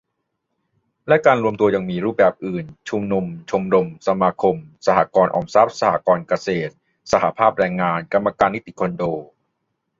[1.07, 6.73] และการรวมตัวยังมีรูปอื่น ชุมนุม ชมรม สมาคม สหกรณ์ออมทรัพย์ สหกรณ์เกษตร
[7.11, 9.03] สหภาพแรงงาน กรรมการนิติคอนโด